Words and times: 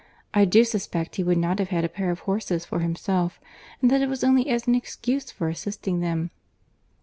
I 0.33 0.45
do 0.45 0.63
suspect 0.63 1.17
he 1.17 1.23
would 1.23 1.37
not 1.37 1.59
have 1.59 1.69
had 1.69 1.85
a 1.85 1.87
pair 1.87 2.09
of 2.09 2.21
horses 2.21 2.65
for 2.65 2.79
himself, 2.79 3.39
and 3.83 3.91
that 3.91 4.01
it 4.01 4.09
was 4.09 4.23
only 4.23 4.49
as 4.49 4.65
an 4.65 4.73
excuse 4.73 5.29
for 5.29 5.47
assisting 5.47 5.99
them." 5.99 6.31